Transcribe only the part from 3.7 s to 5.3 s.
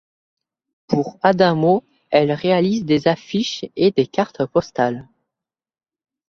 et des cartes postales.